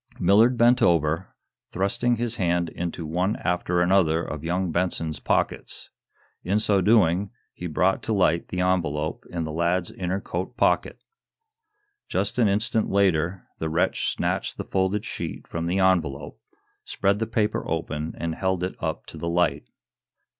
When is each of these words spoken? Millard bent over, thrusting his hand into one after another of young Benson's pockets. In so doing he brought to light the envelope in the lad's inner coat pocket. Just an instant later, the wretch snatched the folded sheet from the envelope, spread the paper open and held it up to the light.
Millard 0.19 0.57
bent 0.57 0.81
over, 0.81 1.35
thrusting 1.71 2.15
his 2.15 2.37
hand 2.37 2.69
into 2.69 3.05
one 3.05 3.35
after 3.35 3.81
another 3.81 4.23
of 4.23 4.43
young 4.43 4.71
Benson's 4.71 5.19
pockets. 5.19 5.91
In 6.43 6.57
so 6.57 6.81
doing 6.81 7.29
he 7.53 7.67
brought 7.67 8.01
to 8.01 8.13
light 8.13 8.47
the 8.47 8.61
envelope 8.61 9.25
in 9.29 9.43
the 9.43 9.51
lad's 9.51 9.91
inner 9.91 10.19
coat 10.19 10.57
pocket. 10.57 11.03
Just 12.09 12.39
an 12.39 12.47
instant 12.47 12.89
later, 12.89 13.45
the 13.59 13.69
wretch 13.69 14.07
snatched 14.11 14.57
the 14.57 14.63
folded 14.65 15.05
sheet 15.05 15.45
from 15.45 15.67
the 15.67 15.77
envelope, 15.77 16.39
spread 16.83 17.19
the 17.19 17.27
paper 17.27 17.63
open 17.69 18.15
and 18.17 18.33
held 18.33 18.63
it 18.63 18.73
up 18.79 19.05
to 19.05 19.19
the 19.19 19.29
light. 19.29 19.69